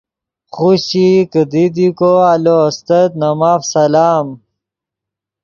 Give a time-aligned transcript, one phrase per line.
[0.53, 4.27] خوشچئی کیدی دی کو آلو استت نے ماف سلام۔